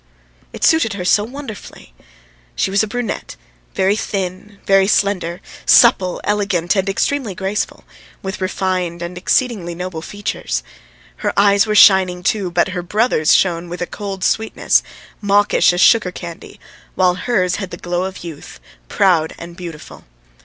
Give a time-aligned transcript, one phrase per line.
[0.51, 1.93] It suited her so wonderfully!
[2.55, 3.35] She was a brunette,
[3.75, 7.83] very thin, very slender, supple, elegant, and extremely graceful,
[8.23, 10.63] with refined and exceedingly noble features.
[11.17, 14.81] Her eyes were shining, too, but her brother's shone with a cold sweetness,
[15.21, 16.59] mawkish as sugar candy,
[16.95, 20.05] while hers had the glow of youth, proud and beautiful.